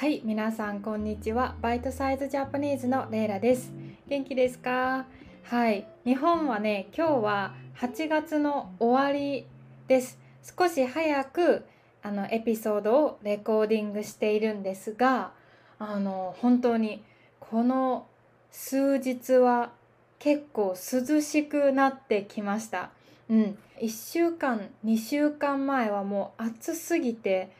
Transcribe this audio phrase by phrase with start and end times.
[0.00, 1.56] はい、皆さんこんにちは。
[1.60, 3.70] バイトサイズジャパニーズのレイラです。
[4.08, 5.04] 元気ですか？
[5.44, 9.46] はい、日本はね、今日は8月の終わり
[9.88, 10.18] です。
[10.58, 11.66] 少し早く
[12.02, 15.32] あのエピソードをレコーディングしているんですが、
[15.78, 17.04] あの本当に
[17.38, 18.06] この
[18.50, 19.70] 数日は
[20.18, 22.88] 結構涼しくなってきました。
[23.28, 27.50] うん、1週間2週間前はもう暑すぎて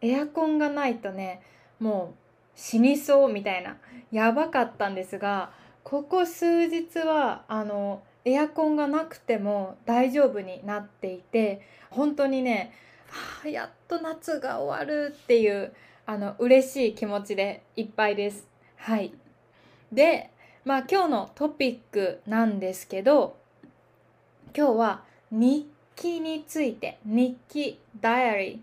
[0.00, 1.42] エアコンがないとね
[1.82, 2.18] もう
[2.54, 3.76] 死にそうみたいな。
[4.12, 5.50] やばかったんですが
[5.82, 12.72] ここ数日はあのエアコンがなくても大丈夫になっていて本当にね、
[13.44, 15.72] あ、やっと夏が終わるっていう
[16.06, 18.46] あの嬉しい気持ちでいっぱいです。
[18.76, 19.12] はい、
[19.90, 20.30] で
[20.64, 23.36] まあ今日のトピックなんですけど
[24.56, 28.58] 今日は日記について日記ダイアリー。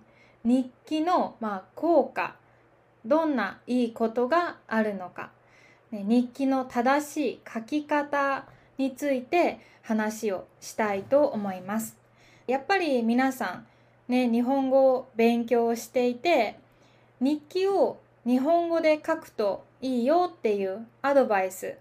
[0.45, 2.35] 日記のまあ効果
[3.05, 5.31] どんないいことがあるのか、
[5.91, 8.45] ね、日記の正しい書き方
[8.78, 11.97] について話をしたいと思います。
[12.47, 13.64] やっぱり皆さ
[14.08, 16.59] んね日本語を勉強していて
[17.19, 21.75] 日記を日本語で書くといいよっていうアドバイス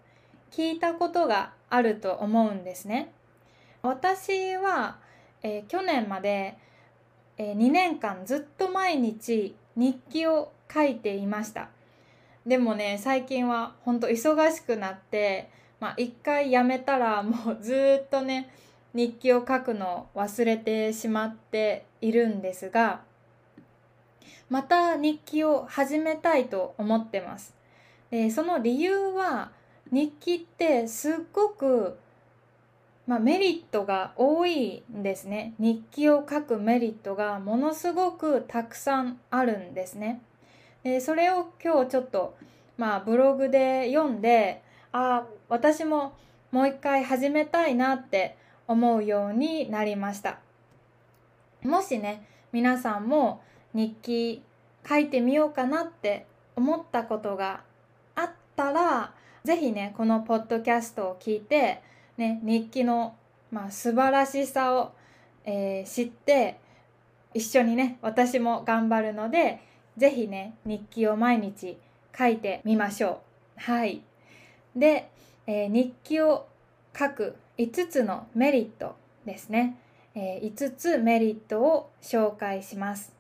[0.51, 3.13] 聞いたことがあると思うんですね。
[3.83, 4.99] 私は、
[5.43, 6.57] えー、去年まで、
[7.37, 11.69] えー、2年間ずっと毎日日記を書いていました。
[12.47, 18.51] でもね最近はほんと忙しくなってまあ一回やめたらもうずっとね
[18.95, 23.03] 日記を書くのを忘れてしまっているんですが
[24.49, 27.55] また日記を始めたいと思ってます。
[28.11, 29.51] でその理由は
[29.93, 31.99] 日記ってすっごく
[33.07, 35.55] まあ、メリットが多いんですね。
[35.59, 40.21] 日記を書くメリットがものすごくたくさんあるんですね。
[40.89, 42.37] でそれを今日ちょっと
[42.79, 46.15] まあブログで読んでああ私も
[46.51, 50.39] もう一回始めたいなって思うようになりました。
[51.63, 53.43] もしね皆さんも
[53.75, 54.43] 日記
[54.89, 57.61] 書いてみようかなって思ったことが
[58.15, 59.13] あったら
[59.45, 61.83] 是非ねこのポッドキャストを聞いて
[62.19, 63.15] ね、日記の、
[63.53, 64.93] まあ、素晴らしさを、
[65.45, 66.59] えー、知って
[67.33, 69.61] 一緒にね私も頑張るので
[69.99, 71.77] 是非ね日記を毎日
[72.17, 73.23] 書いてみましょ
[73.57, 73.61] う。
[73.61, 74.03] はい
[74.77, 75.11] で、
[75.47, 76.47] えー、日記を
[76.97, 78.95] 書く5つのメリット
[79.25, 79.77] ですね、
[80.15, 83.13] えー、5つメリットを紹介します。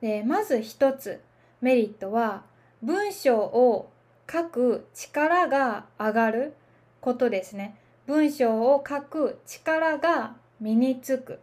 [0.00, 1.20] でまず1つ
[1.60, 2.42] メリットは
[2.82, 3.90] 文章を
[4.30, 6.54] 書く力が上がる
[7.00, 7.76] ことですね。
[8.06, 11.38] 文章を書く力が身につく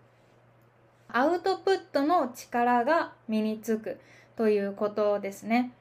[1.12, 4.00] アウトプットの力が身につく
[4.40, 5.74] ということですね。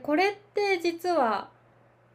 [0.00, 1.48] これって実は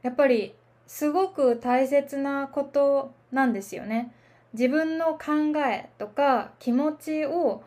[0.03, 0.53] やっぱり
[0.87, 4.13] すごく大切なことなんですよね。
[4.53, 7.63] 自分の考えとか気持ちを、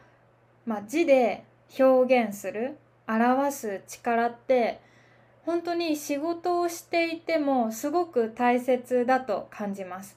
[0.65, 1.45] まあ、字で
[1.79, 4.81] 表現する表す力って
[5.45, 10.17] 本当に仕事をしていてもすごく大切だと感じます。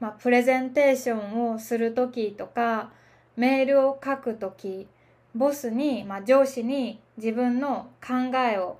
[0.00, 2.92] まあ、プレゼンテーションをする時とか
[3.36, 4.88] メールを書く時
[5.34, 8.78] ボスに、まあ、上司に自分の考えを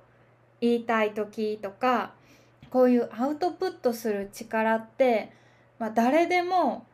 [0.61, 2.13] 言いたい時とか
[2.69, 5.31] こういうアウトプットする力って、
[5.79, 6.85] まあ、誰でも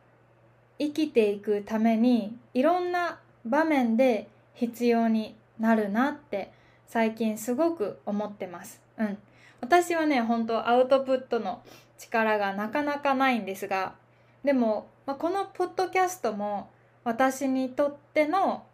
[0.78, 6.52] 生きていくためにいろんな場面で必要になるなって
[6.86, 8.82] 最近すごく思ってます。
[8.98, 9.18] うん、
[9.60, 11.62] 私はね本当アウトプットの
[11.98, 13.94] 力がなかなかないんですが
[14.42, 16.70] でも、まあ、このポッドキャストも
[17.04, 18.64] 私にとっての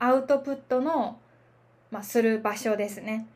[0.00, 1.18] アウトプットの、
[1.90, 3.26] まあ、する場所ですね。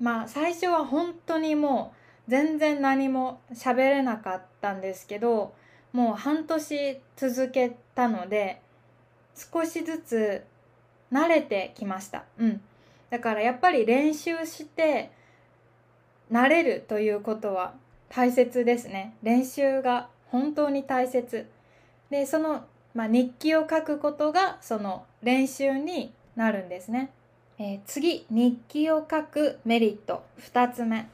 [0.00, 1.94] まあ最初は本当にも
[2.28, 5.54] う全然何も喋れなかったんですけど
[5.92, 8.60] もう半年続けたので
[9.34, 10.44] 少しずつ
[11.12, 12.24] 慣れてきました。
[12.38, 12.60] うん。
[13.10, 15.10] だからやっぱり練習して
[16.30, 17.74] 慣れるということは
[18.08, 19.14] 大切ですね。
[19.22, 21.46] 練習が本当に大切
[22.10, 22.64] でその、
[22.94, 27.10] まあ、日記を書くことがその練習になるんですね、
[27.58, 30.24] えー、次日記を書くメリット。
[30.40, 31.08] 2つ目。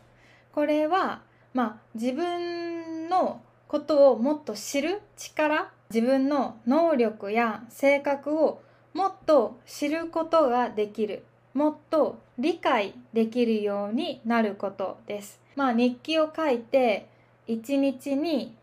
[0.53, 1.23] これは、
[1.55, 5.71] まあ、自分のことをもっと知る力。
[5.93, 8.61] 自分の能力や性格を
[8.95, 11.25] もっと知ることができる。
[11.53, 15.41] もっと理解できるようになることです。
[15.57, 17.09] まあ日記を書いて
[17.47, 18.55] 一日に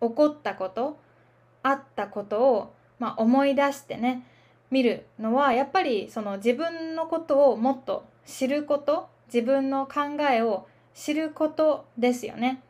[0.00, 0.98] 起こったこと
[1.62, 4.24] あったことを、まあ、思い出してね。
[4.70, 12.62] 見るのはやっぱりその自分のことをもっと知ること自分の考えを知ることですよね。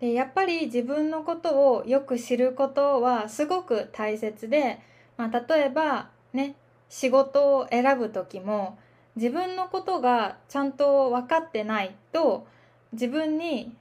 [0.00, 4.80] でやっぱり自分のことをよく知ることはすごく大切で、
[5.16, 6.54] まあ、例えばね
[6.88, 8.78] 仕事を選ぶ時も
[9.16, 12.46] 自分のことがちゃんと分かってないと
[12.92, 13.74] 自分に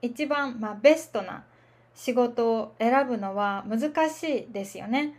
[0.00, 1.44] 一番、まあ、ベストな
[1.94, 5.14] 仕事を選ぶのは難しいですよね。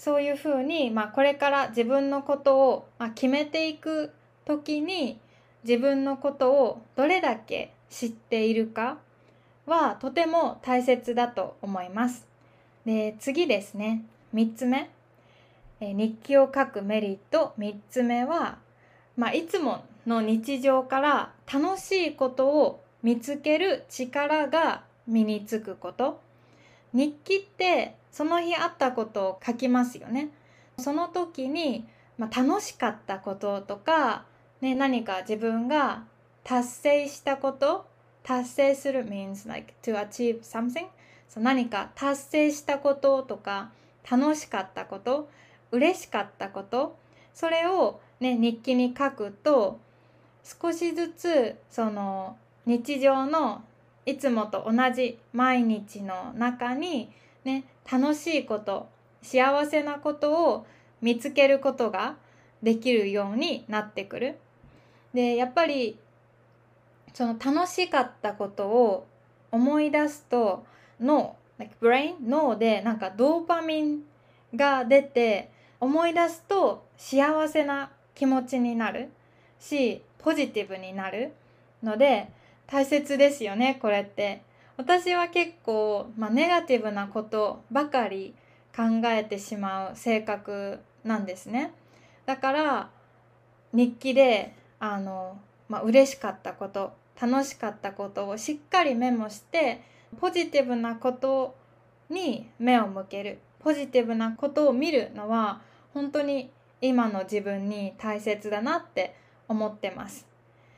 [0.00, 4.10] そういうふうに、まあ、これから自分のことを、まあ、決めていく
[4.46, 5.20] 時に
[5.62, 8.96] 自分のことをどれだけ知っているか
[9.66, 12.26] はとても大切だと思います。
[12.86, 14.06] で次ですね。
[14.34, 14.88] 3つ目。
[15.80, 17.52] え日記を書くメリット。
[17.58, 18.56] 3つ目は、
[19.18, 26.22] まあ、いつもの日常から楽しいことを見つける力が身につくこと。
[26.92, 30.30] 日記ってその日あったことを書きますよね。
[30.78, 31.86] その時に、
[32.18, 34.24] まあ、楽しかったこととか、
[34.60, 36.04] ね、何か自分が
[36.42, 37.86] 達成したこと
[38.22, 40.86] 達成する means like to achieve something?
[41.28, 43.70] そう何か達成したこととか
[44.10, 45.28] 楽しかったこと
[45.70, 46.96] 嬉しかったこと
[47.32, 49.78] それを、ね、日記に書くと
[50.42, 53.62] 少しずつその日常の
[54.10, 57.10] いつもと同じ毎日の中に、
[57.44, 58.88] ね、楽しいこと
[59.22, 60.66] 幸せなことを
[61.00, 62.16] 見つけることが
[62.62, 64.38] できるようになってくる。
[65.14, 65.98] でやっぱり
[67.14, 69.06] その楽しかったことを
[69.50, 70.64] 思い出すと
[71.00, 74.02] 脳、like、brain 脳でなんかドーパミン
[74.54, 79.10] が出て思い出すと幸せな気持ちになる
[79.58, 81.32] しポジティブになる
[81.82, 82.28] ので
[82.70, 84.42] 大切ですよねこれって。
[84.76, 88.34] 私は結構、まあ、ネガティブなことばかり
[88.74, 91.72] 考えてしまう性格なんですね。
[92.26, 92.90] だから
[93.72, 95.38] 日記であの、
[95.68, 99.82] まあ、嬉しかったこと楽しかったことをしっかりメモして
[100.18, 101.54] ポジティブなこと
[102.08, 103.40] に目を向ける。
[103.58, 105.60] ポジティブなことを見るのは
[105.92, 106.50] 本当に
[106.80, 109.14] 今の自分に大切だなって
[109.48, 110.26] 思ってます。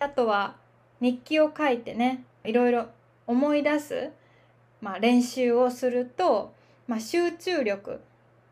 [0.00, 0.56] あとは
[1.02, 2.86] 日記を書いてねいろいろ
[3.26, 4.10] 思い出す、
[4.80, 6.52] まあ、練習をすると、
[6.86, 8.00] まあ、集中力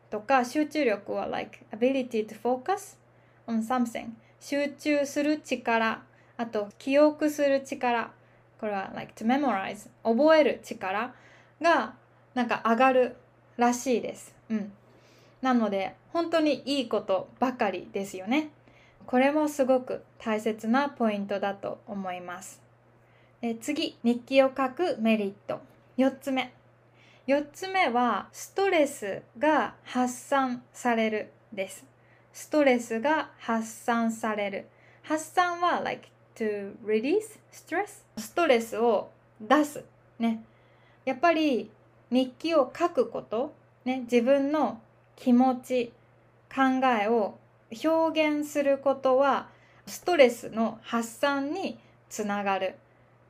[0.09, 2.97] とか集中力は like ability to focus
[3.47, 4.09] on something
[4.41, 6.01] 集中する力
[6.35, 8.11] あと記憶する力
[8.59, 11.13] これは like to memorize 覚える力
[11.61, 11.93] が
[12.33, 13.15] なんか上がる
[13.57, 14.35] らしいです。
[14.49, 14.71] うん
[15.41, 18.51] なので本当にいいことばかりですよね。
[19.05, 22.61] これもすごく大切なポイントだと思います。
[23.41, 25.61] え次、日記を書くメリット。
[25.97, 26.53] 4つ目。
[27.27, 31.85] 4つ目はストレスが発散されるです。
[32.33, 34.67] ストレスが発散される。
[35.03, 38.03] 発散は like to release stress?
[38.17, 39.09] ストレスを
[39.39, 39.83] 出す。
[40.19, 40.43] ね。
[41.05, 41.71] やっぱり
[42.11, 43.53] 日記を書くこと、
[43.85, 44.81] ね、自分の
[45.15, 45.93] 気持ち
[46.53, 47.37] 考えを
[47.83, 49.47] 表現することは
[49.87, 51.79] ストレスの発散に
[52.09, 52.75] つながる。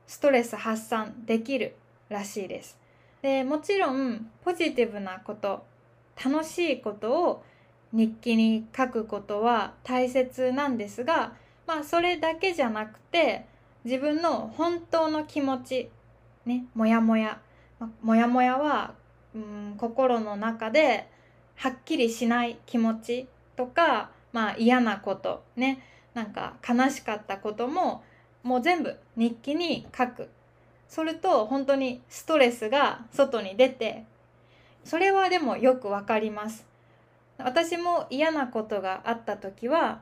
[0.06, 1.74] ストレス発散できる
[2.08, 2.78] らしいです。
[3.22, 5.64] でもちろんポジティブなこと
[6.22, 7.44] 楽しいことを
[7.92, 11.32] 日記に書くことは大切なんですが
[11.66, 13.46] まあそれだけじゃなくて
[13.84, 15.90] 自分の本当の気持ち
[16.44, 17.38] ねもやもや
[18.02, 18.94] もやもやは、
[19.34, 21.08] うん、心の中で
[21.56, 25.82] はっきりしない気持ちとか、まあ、嫌なことね
[26.14, 28.02] なんか悲しかったことも
[28.42, 30.28] もう全部日記に書く。
[30.88, 34.04] それと本当にストレスが外に出て
[34.84, 36.66] それはでもよくわかります。
[37.38, 40.00] 私も嫌なことがあった時は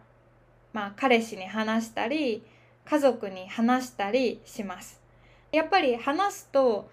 [0.73, 2.43] まあ彼氏に話したり
[2.85, 5.01] 家族に話したりします。
[5.53, 6.91] やっぱり話すと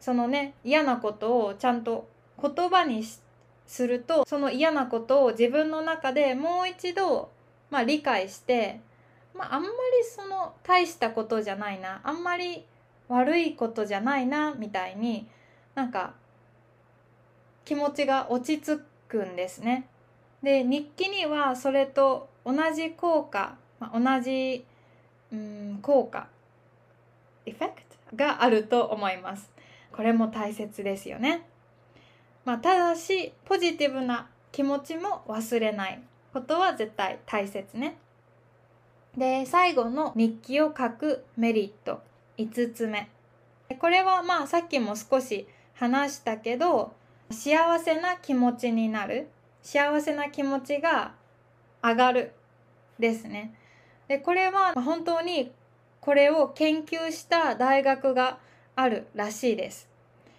[0.00, 2.08] そのね嫌なことをちゃんと
[2.42, 3.29] 言葉にして
[3.70, 7.30] するとその嫌なことを自分の中でもう一度、
[7.70, 8.80] まあ、理解して、
[9.32, 9.74] まあ、あんまり
[10.04, 12.64] その大したことじゃないなあんまり
[13.06, 15.28] 悪いことじゃないなみたいに
[15.76, 16.14] なんか
[17.64, 19.86] 気持ちが落ち着くんですね。
[20.42, 24.64] で日記にはそれと同じ効果、まあ、同じ
[25.32, 26.26] うん効果
[27.46, 27.74] エフェク
[28.10, 29.48] トがあると思います。
[29.92, 31.46] これも大切ですよね。
[32.44, 37.96] まあ、ただしポジティブな気持ちも忘れないことは絶対大切ね。
[39.16, 42.00] で最後の日記を書くメリット
[42.38, 43.08] 5つ目
[43.80, 46.92] これはまあさっきも少し話したけど
[47.30, 49.28] 幸せな気持ちになる
[49.62, 51.14] 幸せな気持ちが
[51.82, 52.32] 上がる
[52.98, 53.54] ですね。
[54.08, 55.52] でこれは本当に
[56.00, 58.38] これを研究した大学が
[58.74, 59.88] あるらしいです。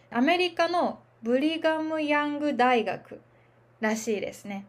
[0.09, 3.19] アメリカのブリガム・ヤング大学
[3.79, 4.65] らしいですね。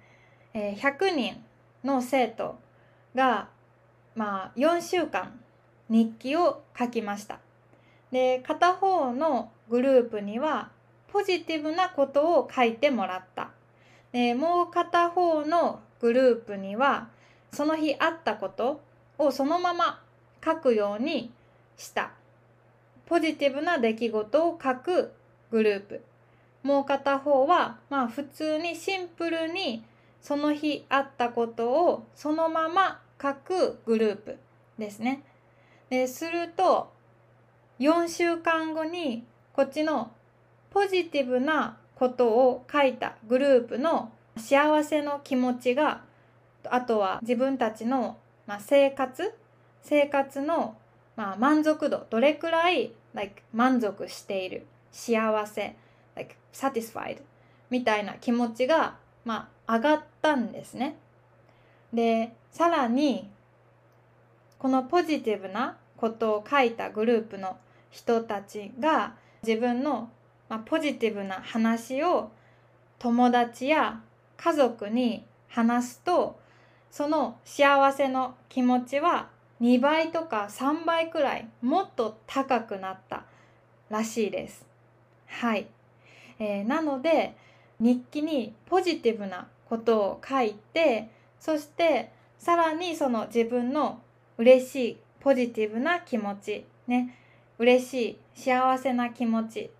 [0.54, 1.42] えー、100人
[1.82, 2.58] の生徒
[3.14, 3.48] が、
[4.14, 5.40] まあ、4週間
[5.88, 7.38] 日記を書きました。
[8.10, 10.70] で片方のグループには
[11.08, 13.50] ポジティブなことを書いてもらった。
[14.12, 17.08] でもう片方のグループには
[17.52, 18.82] その日あったこと
[19.16, 20.02] をそのまま
[20.44, 21.32] 書くように
[21.78, 22.12] した。
[23.06, 25.12] ポジティブな出来事を書く
[25.50, 26.02] グループ。
[26.62, 29.84] もう片方は、まあ普通にシンプルに
[30.20, 34.38] その日あったことをそのまま書くグループ
[34.78, 35.22] ですね。
[35.90, 36.92] ですると
[37.78, 40.12] 4週間後にこっちの
[40.70, 46.02] ポジティブなことを書いたグループの幸せの気持ちが
[46.64, 48.18] あとは自分たちの、
[48.60, 49.34] 生活
[49.82, 50.76] 生活の、
[51.16, 52.92] 満足度どれくらい、
[53.52, 55.76] 満足している幸せ、
[56.14, 57.18] like、satisfied
[57.70, 60.96] みたいな気持ちが、まあ、上がったんですね。
[61.92, 63.30] でさらに
[64.58, 67.58] このポジティブなことを書いたグループの
[67.90, 69.14] 人たちが
[69.46, 70.10] 自分の、
[70.48, 72.30] まあ、ポジティブな話を
[72.98, 74.00] 友達や
[74.36, 76.38] 家族に話すと
[76.90, 79.28] その幸せの気持ちは
[79.60, 83.24] 2倍とか3倍くらいもっと高くなった
[83.90, 84.66] らしいです。
[85.26, 85.66] はい、
[86.42, 87.36] えー、なので
[87.78, 91.08] 日記にポジティブなことを書いて
[91.38, 94.00] そしてさらにその自分の
[94.38, 97.16] 嬉しいポジティブな気持ちね
[97.58, 99.70] 嬉しい幸せな気持ち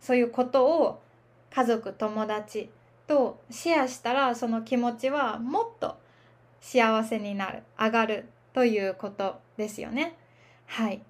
[0.00, 1.02] そういうことを
[1.50, 2.70] 家族友達
[3.06, 5.96] とシェアしたらその気持ちはもっと
[6.62, 10.16] 幸せになる上がるということですよね。
[10.66, 11.02] はい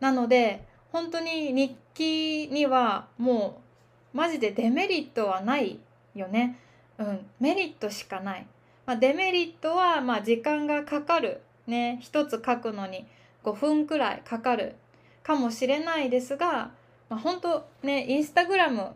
[0.00, 3.69] なので本当に日記にはもう
[4.12, 5.78] マジでデメリットはない
[6.14, 6.58] よね。
[6.98, 8.46] うん、メリットしかない。
[8.86, 11.40] まあ、デメリットはまあ時間がかかる。
[11.66, 13.06] ね、一つ書くのに
[13.44, 14.74] 5分くらいかかる
[15.22, 16.72] かもしれないですが、
[17.08, 18.90] まあ、本当ねインスタグラム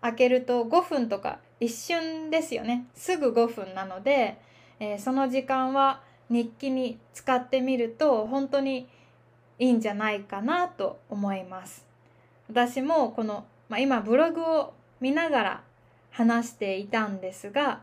[0.00, 4.38] 開けると5分とか一瞬ですよねすぐ5分なので、
[4.78, 8.88] えー、その時間は日記に使ってみると本当に
[9.58, 11.84] いいんじゃないかなと思います
[12.48, 15.62] 私もこの、まあ、今ブログを見ながら
[16.10, 17.80] 話していたんですが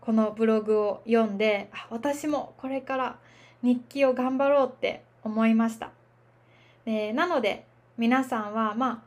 [0.00, 3.16] このブログを読んで私もこれから
[3.62, 5.90] 日記を頑張ろうって思いました。
[6.84, 7.64] でなので
[7.96, 9.02] 皆さんはま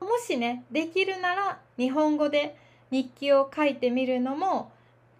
[0.00, 2.56] あもしねできるなら日本語で
[2.90, 4.70] 日記を書いてみるのも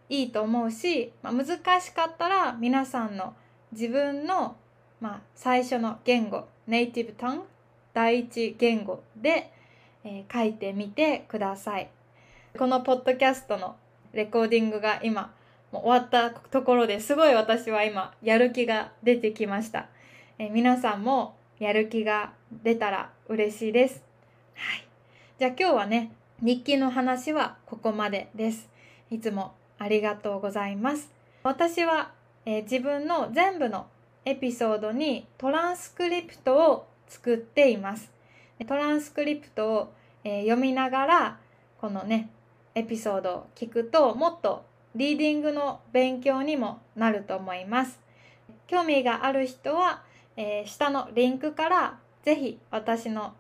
[0.09, 3.35] いいと思うし、まあ、難しかったら皆さんの
[3.73, 4.57] 自分の、
[5.01, 7.43] まあ、最初の言語ネイティブトン
[7.93, 9.51] 第一言語で、
[10.07, 11.91] えー、書いてみてください
[12.57, 13.77] このポッドキャストの
[14.15, 15.35] レコーディングが今
[15.73, 19.89] もう終わったところですごい私は今やる気が出てきました、
[20.39, 22.33] えー、皆さんもやる気が
[22.63, 24.03] 出たら嬉しいです。
[24.55, 24.87] はい。
[25.39, 28.69] じゃあ今日はね、日記の話はここまでです。
[29.11, 31.11] いつもありがとうございます。
[31.43, 32.13] 私は、
[32.45, 33.87] えー、自分の全部の
[34.25, 38.11] エピソードにトランスクリプトを作っています。
[38.65, 39.93] トランスクリプトを、
[40.25, 41.39] えー、読みながら
[41.81, 42.31] このね
[42.75, 48.01] エピソードを聞くともっとリーディングの勉強にもなると思います。
[48.67, 50.03] 興味がある人は
[50.37, 53.35] えー、下のリンクからぜひ私の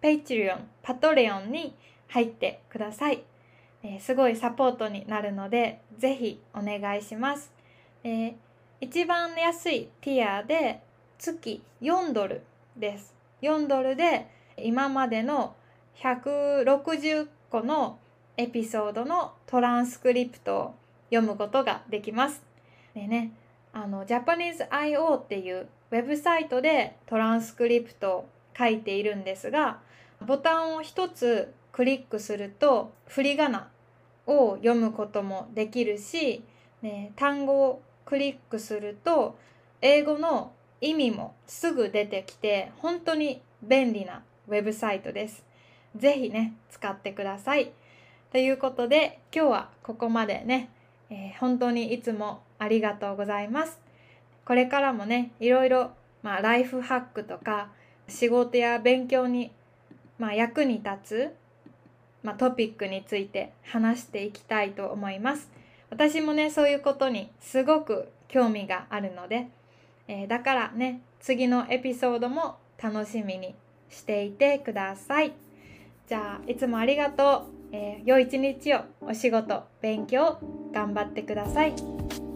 [0.00, 1.74] Patreon、パトレオンに
[2.08, 3.24] 入ってください。
[3.82, 7.52] えー、すごいサポートになるので、ぜひお願いします。
[8.04, 8.34] えー、
[8.80, 10.80] 一番安いティアで
[11.18, 12.42] 月4ドル
[12.76, 13.14] です。
[13.42, 14.28] 4ドルで
[14.64, 15.54] 今までの
[15.96, 17.98] 160個の
[18.36, 20.74] エピソードのトランスクリプトを
[21.10, 22.42] 読むことができます。
[22.94, 23.32] でね、
[23.72, 29.78] あの、Japanese.io っていうウェブサイトでトランスクリプトを書いているんですが
[30.26, 33.68] ボタンを一つクリックすると振り仮名
[34.26, 36.42] を読むこともできるし、
[36.82, 39.38] ね、単語をクリックすると
[39.80, 45.44] 英語の意味もすぐ出てきて本当に便利なウェブサイトです。
[45.96, 47.72] ぜひね使ってください。
[48.32, 50.70] ということで今日はここまでね、
[51.10, 53.78] えー、本当にいつもありがとうございます。
[54.44, 57.68] これからもねいろいろ、まあ、ライフハックとか
[58.08, 59.50] 仕事や勉強に、
[60.18, 61.34] まあ、役に立つ、
[62.22, 65.50] まあ、トピックについて話していきたいと思います。
[65.90, 69.48] 私もねそういうことにすごく興味があるので、
[70.06, 73.54] えー、だからね次のエピソードも楽しみに
[73.90, 75.32] していてください。
[76.08, 77.58] じゃあいつもありがとう。
[77.70, 80.38] えー、良い一日をお仕事、勉強
[80.72, 81.74] 頑張ってください。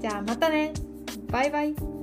[0.01, 0.73] じゃあまたね。
[1.29, 2.02] バイバイ。